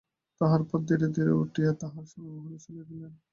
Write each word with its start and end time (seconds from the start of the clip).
তাহার 0.41 0.61
পর 0.69 0.79
ধীরে 0.89 1.07
ধীরে 1.15 1.33
উঠিয়া 1.43 1.71
তাঁহার 1.81 2.05
স্বামীর 2.11 2.33
মহলে 2.35 2.57
চলিয়া 2.63 2.85
গেলেন। 2.89 3.13